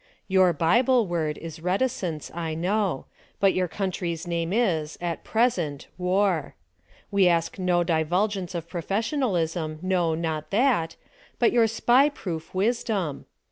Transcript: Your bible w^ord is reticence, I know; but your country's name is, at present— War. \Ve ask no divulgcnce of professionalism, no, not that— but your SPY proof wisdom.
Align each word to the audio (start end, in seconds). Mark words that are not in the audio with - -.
Your 0.27 0.51
bible 0.51 1.07
w^ord 1.07 1.37
is 1.37 1.59
reticence, 1.61 2.31
I 2.33 2.55
know; 2.55 3.05
but 3.39 3.53
your 3.53 3.67
country's 3.67 4.25
name 4.25 4.51
is, 4.51 4.97
at 4.99 5.23
present— 5.23 5.89
War. 6.09 6.55
\Ve 7.13 7.29
ask 7.29 7.59
no 7.59 7.83
divulgcnce 7.85 8.55
of 8.55 8.67
professionalism, 8.67 9.77
no, 9.83 10.15
not 10.15 10.49
that— 10.49 10.95
but 11.37 11.51
your 11.51 11.67
SPY 11.67 12.09
proof 12.09 12.51
wisdom. 12.55 13.27